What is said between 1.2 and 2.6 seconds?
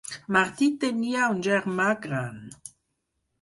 un germà gran.